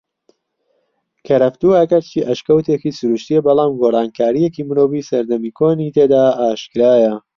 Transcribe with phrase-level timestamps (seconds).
[1.27, 7.13] کەرەفتوو ئەگەرچی ئەشکەوتێکی سرووشتیە بەلام گۆڕانکاریەکانی مرۆڤی سەردەمی کۆنی تێدا ئاشکرایە